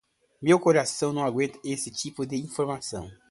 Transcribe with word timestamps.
Meu 0.41 0.59
coração 0.59 1.13
não 1.13 1.23
aguenta 1.23 1.59
este 1.63 1.91
tipo 1.91 2.25
de 2.25 2.35
informação. 2.35 3.07